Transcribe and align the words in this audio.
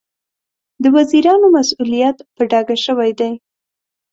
د 0.83 0.85
وزیرانو 0.95 1.45
مسوولیت 1.55 2.17
په 2.35 2.41
ډاګه 2.51 2.75
شوی 2.85 3.11
دی. 3.19 3.31